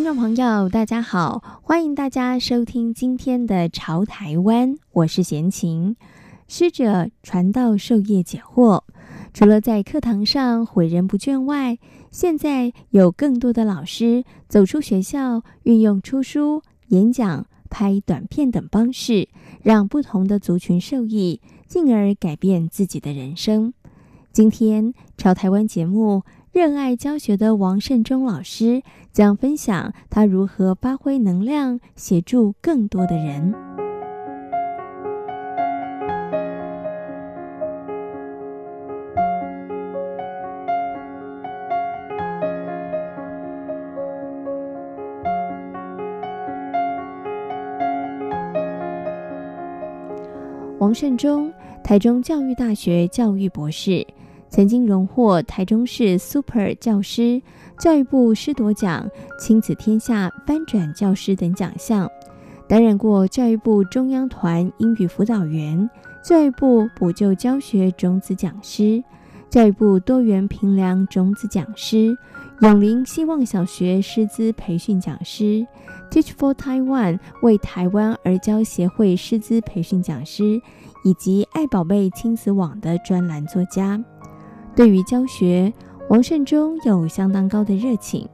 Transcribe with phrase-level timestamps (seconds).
[0.00, 5.94] 听众朋友，大家好，欢迎大家收听今天的《潮台湾》，我是闲琴。
[6.48, 8.80] 师者，传道授业解惑。
[9.34, 11.78] 除了在课堂上诲人不倦外，
[12.10, 19.28] 现在有更多的老师走出学校，运用出书、演讲、拍短片等方式，
[19.62, 23.74] 让不同的族群受益，进而改变自己的人生。
[24.32, 26.22] 今天《潮台湾》节目。
[26.52, 28.82] 热爱教学的王胜忠老师
[29.12, 33.54] 将分享他如何发挥能量，协助更多的人。
[50.80, 51.52] 王胜忠，
[51.84, 54.04] 台中教育大学教育博士。
[54.50, 57.40] 曾经荣获台中市 Super 教师、
[57.78, 62.10] 教育部师铎奖、亲子天下翻转教师等奖项，
[62.68, 65.88] 担任过教育部中央团英语辅导员、
[66.24, 69.02] 教育部补救教学种子讲师、
[69.48, 72.16] 教育部多元评量种子讲师、
[72.60, 75.64] 永陵希望小学师资培训讲师、
[76.10, 80.60] Teach for Taiwan 为台湾而教协会师资培训讲师，
[81.04, 84.02] 以及爱宝贝亲子网的专栏作家。
[84.80, 85.70] 对于教学，
[86.08, 88.26] 王胜忠有相当高的热情，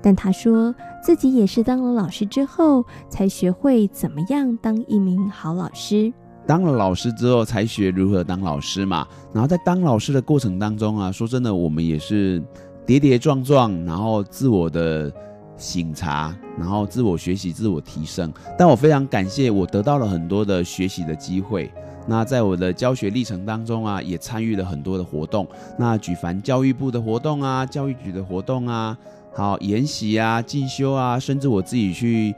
[0.00, 6.10] 但他说自己也是当了老师之后，才学会怎么样当一名好老师。
[6.46, 9.06] 当了老师之后，才学如何当老师嘛。
[9.34, 12.42] 然后在当老师的过程当中啊，说真的，我们也是
[12.86, 15.12] 跌跌撞撞，然后自我的
[15.58, 18.32] 省察，然后自我学习、自我提升。
[18.58, 21.70] 但我非常感谢，我得到了很多的学习的机会。
[22.06, 25.46] 那在我的教学历程当中啊，也参与了很多的活动。
[25.78, 28.96] 那举凡教育部的活动啊，教育局的活动啊，
[29.34, 32.34] 好研习啊、进修啊，甚至我自己去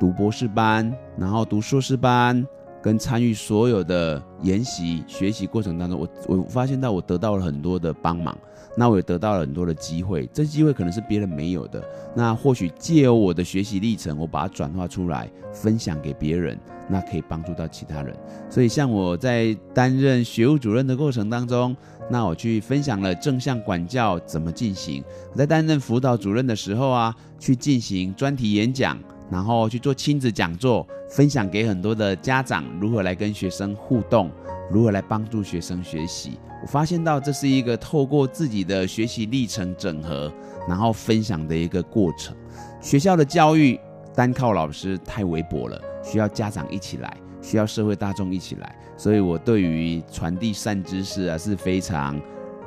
[0.00, 2.46] 读博士班，然后读硕士班，
[2.84, 8.36] 跟参与所有的研习学习过程当中，我我发现到我得到了很多的帮忙。
[8.76, 11.82] 那我也得到了很多的机会，这机会可能是别人没有的。
[12.14, 16.58] 那或许借由我的学习历程，我把它转化出来，分享给别人。
[16.86, 18.14] 那可以帮助到其他人，
[18.50, 21.74] 所以像我在担任学务主任的过程当中，
[22.10, 25.02] 那我去分享了正向管教怎么进行；
[25.34, 28.98] 在担任辅导主任的时候啊，去进行专题演讲，
[29.34, 34.30] 然后去做亲子讲座，分享给很多的家长如何来跟学生互动，
[34.70, 36.38] 如何来帮助学生学习。
[36.62, 40.32] 我发现到这是一个透过自己的学习历程整合，
[40.68, 42.32] 然后分享的一个过程。
[42.80, 43.76] 学校的教育
[44.14, 45.82] 单靠老师太微薄了。
[46.04, 52.20] 需要家长一起来，需要社会大众一起来，所以我对于传递善知识啊是非常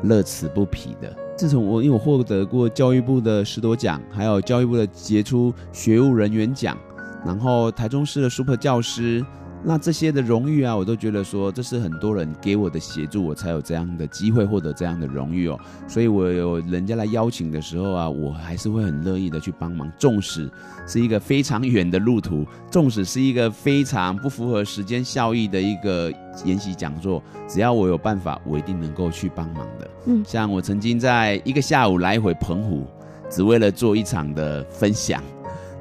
[0.04, 1.16] 乐此不疲的。
[1.36, 6.78] 自从我因为我获得过教育部的十多奖，还有教育部的杰出学务人员奖，
[7.26, 9.26] 然后台中市的 Super 教师。
[9.64, 15.60] 那这些的荣誉啊，我都觉得说，这是很多人给我的协助，我才有这样的机会获得这样的荣誉哦。
[15.88, 19.92] 所以，我有人家来邀请的时候啊，我还是会很乐意的去帮忙。
[19.98, 20.50] 纵使
[20.88, 26.14] 是一个非常远的路途，纵使是一个非常不符合时间效益的一个
[26.46, 29.90] 研习讲座，只要我有办法，我一定能够去帮忙的。
[30.06, 32.86] 嗯，像我曾经在一个下午来回澎湖，
[33.30, 35.22] 只为了做一场的分享。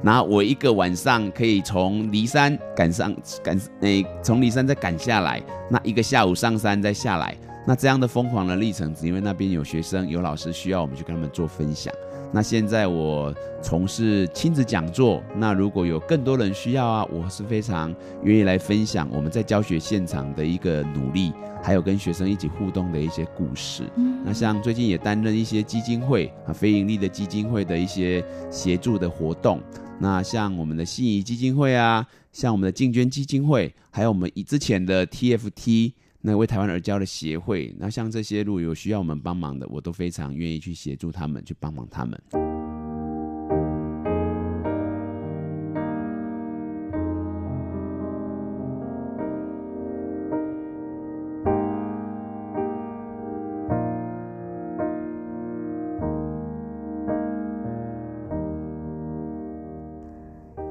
[0.03, 7.35] 然后我一个晚上可以从骊山赶上赶，诶，从骊山再赶下来，那一个下午上山再下来，
[7.65, 11.93] 那这样的疯狂的历程，只因为那边有学生有老师需要我们去跟他们做分享。
[12.29, 17.93] 那现在我从事亲子讲座，那如果有更多人需要啊，我是非常
[18.23, 21.31] 愿意来分享我们在教学现场的一个努力，
[21.63, 23.83] 还有跟学生一起互动的一些故事。
[23.95, 28.21] 嗯，那像最近也担任一些基金会啊，非盈利的基金会的一些
[28.51, 29.61] 协助的活动。
[29.99, 42.46] 那像我们的信谊基金会啊，像我们的敬捐基金会，还有我们以之前的 TFT 那为台湾而教的协会，那像这些如果有需要我们帮忙的，我都非常愿意去协助他们，去帮忙他们。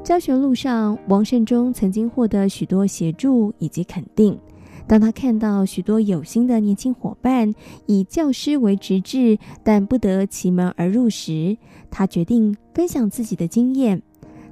[0.07, 4.39] 教学路上，王胜忠曾经获得许多协助以及肯定，
[4.87, 7.53] 当他看到许多有心的年轻伙伴
[7.87, 11.57] 以教师为职志，但不得其门而入时，
[11.91, 14.01] 他决定分享自己的经验。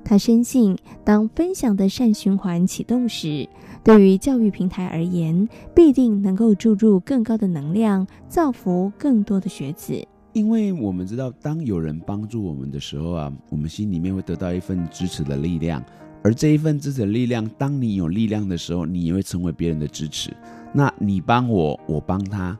[0.02, 3.48] 他深信，当分享的善循环启动时，
[3.84, 10.04] 对于教育平台而言，必定能够注入更高的能量，造福更多的学子。
[10.34, 15.82] 因为我们知道，当有人帮助我们的时候啊，我们心里面会得到一份支持的力量。
[16.24, 20.36] 而这一份支持的力量，当你有力量的时候，你也会成为别人的支持。
[20.72, 22.58] 那你帮我，我帮他，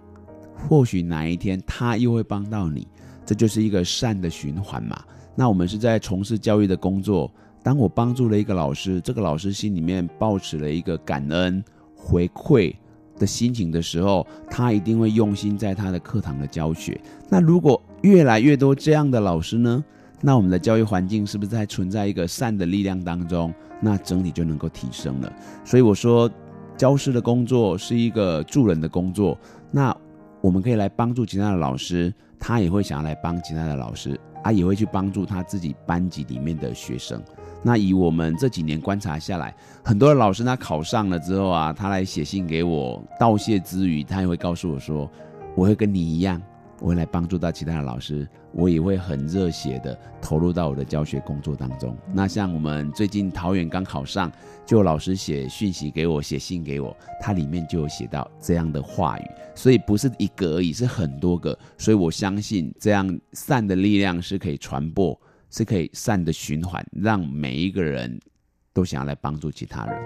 [0.55, 2.87] 或许哪一天他又会帮到你，
[3.26, 5.03] 这就是一个善的循环嘛。
[5.35, 7.29] 那我们是在从事教育的工作，
[7.61, 11.65] 当我帮助了一个老师，这个老师心里面抱持了一个感恩
[11.97, 12.73] 回馈
[13.19, 17.00] 的心情的时候，他一定会用心在他的课堂的教学。
[17.28, 19.84] 那如果越来越多这样的老师呢？
[20.20, 23.52] 那我们的教育环境是不是在存在一个善的力量当中？
[23.81, 25.31] 那整体就能够提升了。
[25.66, 26.31] 所以我说，
[26.78, 29.38] 教师的工作是一个助人的工作。
[29.70, 29.94] 那
[30.40, 37.22] 我们可以来帮助其他的老师，他也会想要来帮其他的老师，他也会去帮助他自己班级里面的学生。
[37.64, 39.52] 那以我们这几年观察下来，
[39.82, 45.11] 很多的老师他考上了之后啊，他来写信给我道谢之余，他也会告诉我说，
[45.56, 46.40] 我会跟你一样。
[46.81, 51.96] 我会来帮助到其他的老师，我也会很热血的投入到我的教学工作当中。
[52.12, 54.31] 那像我们最近桃园刚考上，
[54.67, 59.25] 就老师写讯息给我，写信给我，它里面就有写到这样的话语，
[59.55, 61.56] 所以不是一个而已，是很多个。
[61.78, 65.19] 所以我相信这样善的力量是可以传播，
[65.56, 68.19] 是可以善的循环，让每一个人
[68.73, 69.97] 都想要来帮助其他人。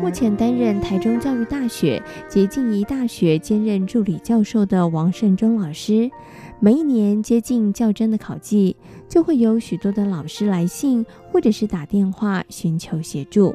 [0.00, 6.10] 目前担任台中教育大学及静宜大学兼任助理教授的王胜忠老师，
[6.58, 8.76] 每一年接近教真的考季，
[9.08, 13.54] 就会有许多的老师来信或者是打电话寻求协助。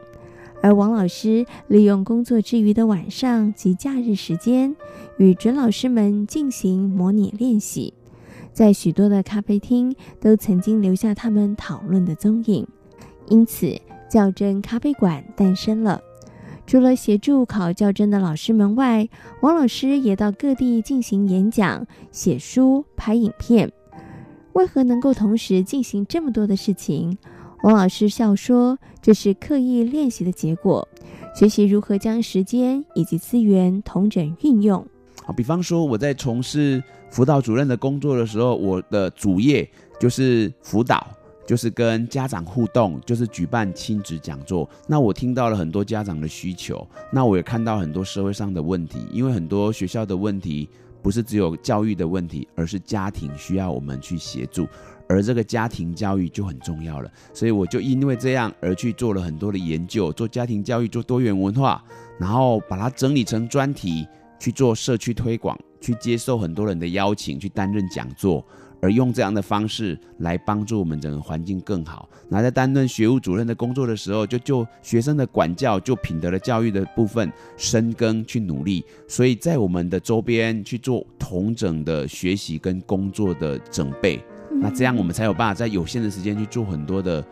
[0.63, 4.73] 而王老师利用工作之余的晚上及假日时间，
[5.17, 7.93] 与准老师们进行模拟练习，
[8.53, 12.65] 在许多的咖啡厅都曾经留下他们讨论的踪影。
[13.27, 13.77] 因此，
[14.09, 16.01] 较真咖啡馆诞生了。
[16.65, 19.09] 除了协助考较真的老师们外，
[19.41, 23.69] 王老师也到各地进行演讲、写书、拍影片。
[24.53, 27.17] 为何能够同时进行这么多的事情？
[27.63, 30.85] 王老师笑说：“这是刻意练习的结果，
[31.33, 34.85] 学习如何将时间以及资源同整运用。”
[35.23, 39.67] 好，比方说我在从事辅导主任的工作的时候，我的主业
[39.97, 41.07] 就是辅导。
[41.45, 44.67] 就是跟家长互动，就是举办亲子讲座。
[44.87, 49.05] 那我听到了很多家长的需求，那我也看到很多社会上的问题。
[49.11, 50.69] 因为很多学校的问题
[51.01, 54.65] 不是只有教育的问题，而是家庭需要我们去协助，
[55.07, 57.11] 而这个家庭教育就很重要了。
[57.33, 61.83] 所以我就因为这样而去做了很多的研究，做家庭教育，做多元文化，
[62.19, 64.07] 然后把它整理成专题
[64.39, 68.45] 去做社区推广，去接受很多人的邀请去担任讲座。
[68.81, 72.09] 而用这样的方式来帮助我们整个环境更好。
[72.27, 78.83] 那在担任学务主任的工作的时候，就就学生的管教、就品德的教育的部分深耕去努力。
[79.07, 84.21] 所以在我们的周边去做同整的学习跟工作的准备，
[84.61, 87.23] 那这样我们才有办法在有限的时间去做很多的。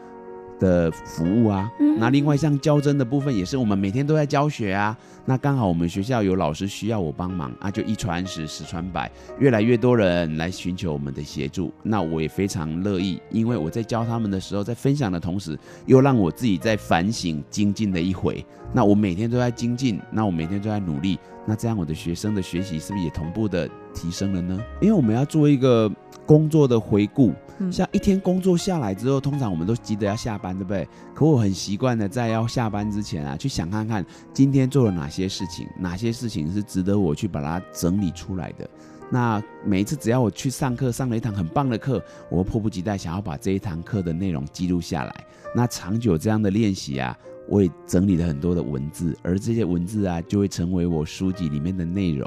[0.59, 4.95] 的服务啊，那另外像教真的部分也是我们每天都在教学啊。
[5.31, 9.09] 那刚好我们学校有老师需要我帮忙啊，就一传十，十传百，
[9.40, 11.71] 越来越多人来寻求我们的协助。
[11.83, 18.45] 那我也非常乐意，因为我在教他们的时候，在分享的同时，又让我自己在反省精进的一回。
[18.73, 21.18] 那我每天都在精进，那我每天都在努力。
[21.45, 24.61] 那这样我的学生的学习是不是也同步的提升了呢？
[24.81, 25.90] 因为我们要做一个。
[26.23, 27.33] 工作的回顾，
[27.69, 30.88] 像一天工作下来之后，通常我们都急着要下班，对不对？
[31.14, 38.69] 可我很习惯的在要下班之前啊，去想看看今天做了哪些些事情，哪些事情是值得我去把它整理出来的。
[39.09, 45.25] 那每一次只要我去上课，上了一堂很棒的课，我迫不及待想要把这一堂课的内容记录下来。
[45.54, 52.25] 那长久这样的练习啊，我也整理了很多的文字，而这些文字啊，就会成为我书籍里面的内容。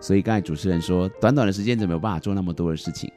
[0.00, 3.10] 所以刚才主持人说，短短的时间怎么有办法做那么多的事情？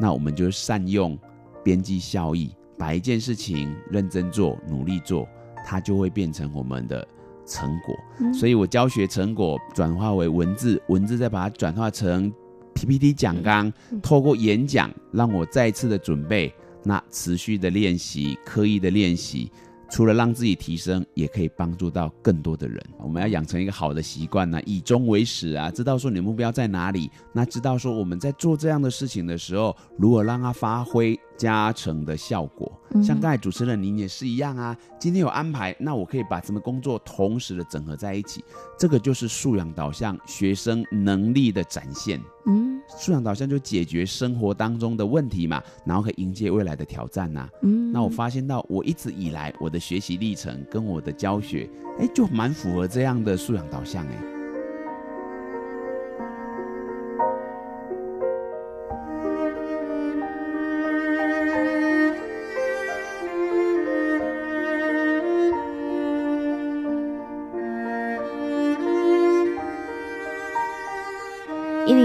[0.00, 1.16] 那我们就善用
[1.62, 5.28] 边际效益，把一件事情认真做、努力做，
[5.64, 7.06] 它就会变成我们的
[7.46, 7.96] 成果。
[8.18, 12.32] 嗯、所以我教学成果转化为文字，文字再把它转化成
[12.74, 19.50] PPT 讲纲，嗯、透过演讲让我再次的准备，那持续的练习、刻意的练习，
[19.90, 22.82] 除了让自己提升，也可以帮助到更多的人。
[22.98, 32.70] 我们要养成一个好的习惯呢，以终为始啊，知道说你的目标在哪里，那知道说我们在做这样的事情的时候，如何让它发挥加成的效果。
[33.02, 38.44] 像刚才主持人您也是一样啊，今天有安排，那我可以把什么工作同时的整合在一起，
[38.78, 42.20] 这个就是素养导向学生能力的展现。
[42.46, 47.48] 嗯，素养导向就解决生活当中的问题嘛，然后可以迎接未来的挑战呐。
[47.62, 54.33] 嗯，那我发现到我一直以来我的学习历程跟我的教学，哎，就蛮符合这样的素养导向哎。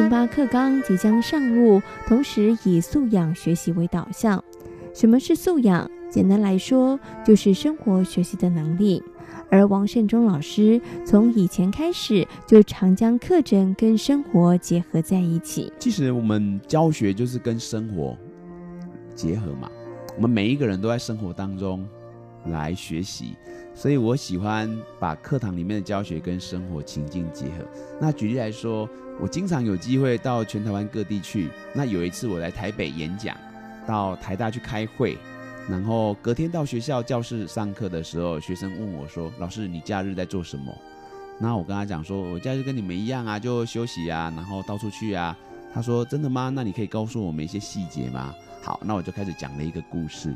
[0.10, 4.44] 零八课纲即将上路，同时以素养学习为导向。
[4.92, 5.88] 什么是素养？
[6.10, 9.04] 简单来说，就是生活学习的能力。
[9.52, 15.72] 而王胜忠老师从以前开始就常将课程跟生活结合在一起。
[15.78, 18.18] 其实我们教学就是跟生活
[19.14, 19.70] 结合嘛，
[20.16, 21.88] 我们每一个人都在生活当中
[22.48, 23.36] 来学习，
[23.80, 24.70] 所以我喜欢
[25.00, 27.66] 把课堂里面的教学跟生活情境结合。
[28.02, 28.90] 那举例来说。
[29.22, 31.50] 我经常有机会到全台湾各地去。
[31.74, 33.36] 那有一次我来台北演讲，
[33.86, 35.18] 到台大去开会，
[35.70, 40.74] 然后隔天到学校教室上课的时候，学生问我说：“老师，你假日在做什么？”
[41.38, 45.38] 那我跟他讲说：“我假日跟你们一样啊，就休息啊，然后到处去啊。”
[45.76, 46.50] 他说：“真的吗？
[46.56, 48.34] 那你可以告诉我们一些细节吗？”
[48.64, 50.34] 好，那我就开始讲了一个故事。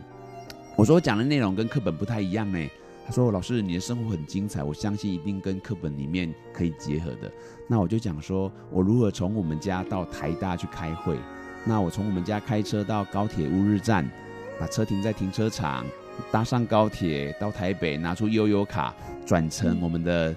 [0.76, 2.60] 我说我讲的内容跟课本不太一样呢。
[3.06, 7.30] 他说：“老师，你的生活很精彩，我相信一定跟课本里面可以结合的。”
[7.68, 11.18] 那我就讲说，我如何从我们家到台大去开会。
[11.66, 14.10] 那我从我们家开车到高铁乌日站，
[14.58, 15.86] 把车停在停车场，
[16.32, 18.94] 搭上高铁到台北，拿出悠游卡
[19.26, 20.34] 转乘我们的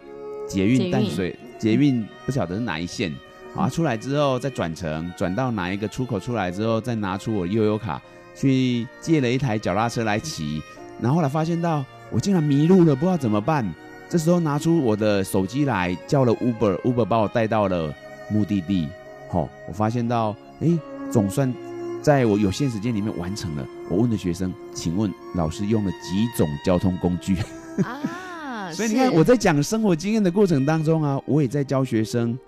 [0.49, 3.15] 捷运淡水捷运，不晓得是哪一线。
[3.55, 8.03] 啊，出来之后再转乘，转到哪一个出口出来之后，再拿出我悠游卡
[8.35, 10.61] 去借了一台脚踏车来骑，
[11.01, 11.85] 然后后来发现到。
[12.11, 13.65] 我竟然迷路了，不知道怎么办。
[14.09, 17.93] 这时候拿出我的手机来，叫了 Uber，Uber 把我带到了
[18.31, 18.89] 目的地。
[19.29, 20.69] 好、哦，我发现到，哎，
[21.11, 21.53] 总算
[22.01, 23.67] 在我有限时间里面完成了。
[23.89, 27.37] 我问的学生，请问老师用了几种交通工具？
[27.83, 32.39] 啊， 所以你看我在讲生活经验的过程当中啊，我也在教学生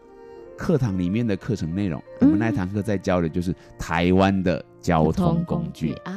[0.56, 2.00] 课堂里面的课程内容。
[2.20, 6.14] 嗯、我们那堂课在教的就是台湾的交通工具，工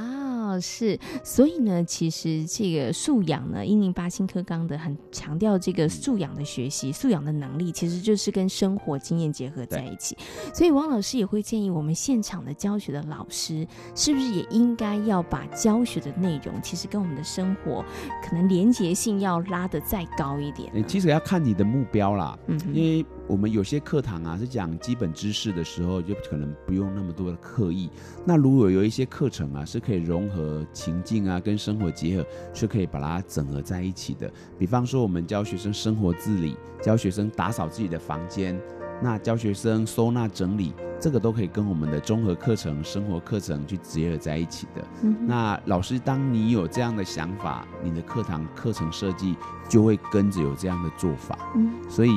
[0.60, 10.18] 是，所以呢，其实这个素养呢，一零八新课纲的很强调这个素养的学习、素养的能力，其实就是跟生活经验结合在一起。
[10.54, 13.66] 所以王老师也会建议我们现场的教学的老师，
[13.96, 17.84] 是不是也应该要把教学的内容，其实跟我们的生活
[18.24, 20.72] 可能连结性要拉得再高一点？
[20.88, 23.06] 其实要看你的目标啦，嗯，因为。
[23.28, 27.90] 我们有些课堂啊是讲基本知识的时候，就可能不用那么多的刻意。
[28.26, 30.41] 那如果有一些课程啊是可以融合
[30.74, 34.32] 情境啊跟生活结合，是可以把它整合在一起的。
[34.58, 38.60] 比方说，我们教学生生活自理，教学生打扫自己的房间，
[39.02, 44.86] 那教学生收纳整理，这个都可以跟我们的综合课程、生活课程去结合在一起的。
[45.04, 49.36] 嗯、那老师，当你有这样的想法，你的课堂课程设计
[49.70, 51.38] 就会跟着有这样的做法。
[51.56, 52.12] 嗯，所以。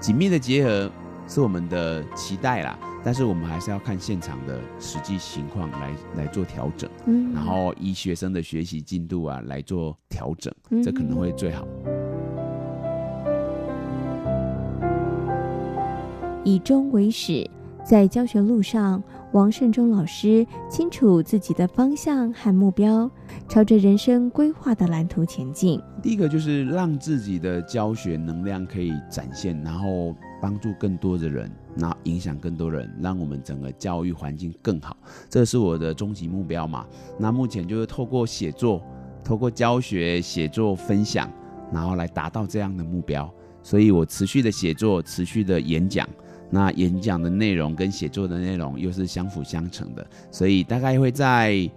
[0.00, 0.90] 紧密的结合
[1.30, 11.64] 是我们的期待啦，但是我们还是要看现场的实际情况来来做调整，嗯，然后以学生的学习进度啊来做调整，这可能会最好。
[16.42, 17.48] 以终为始，
[17.84, 23.08] 在教学路上，王胜忠老师清楚自己的方向和目标，
[23.46, 25.80] 朝着人生规划的蓝图前进。
[26.02, 34.96] 第一个就是让自己的教学能量可以展现，然后帮助更多的人，然后影响更多人，让我们整个教育环境更好。
[35.28, 36.86] 这是我的终极目标嘛。
[37.18, 38.82] 那目前就是透过写作、
[39.22, 41.30] 透过教学、写作、分享，
[41.72, 43.32] 然后来达到这样的目标。
[43.62, 46.08] 所以我持续的写作，持续的演讲。
[46.50, 51.70] 那演讲的内容跟写作的内容又是相辅相成的，所以大概会在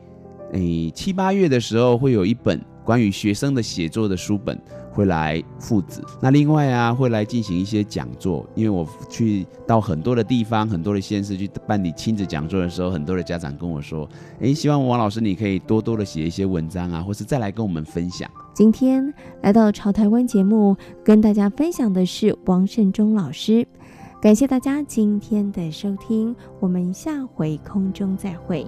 [0.54, 4.60] 诶、七八月的时候会有一本关于学生的写作的书本
[4.94, 6.02] 会来父子。
[6.22, 14.08] 那另外啊会来进行一些讲座，因为我去到很多的地方、很多的县市去办理亲子讲座的时候，很多的家长跟我说
[14.40, 23.68] ：“诶、希望王老师你可以多多的写一些文章啊，或是再来跟我们分享。”今天来到潮台湾节目，跟大家分享的是王胜忠老师。
[24.22, 28.66] 感谢大家今天的收听，我们下回空中再会。